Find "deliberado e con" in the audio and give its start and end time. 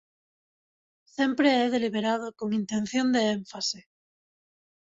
1.75-2.49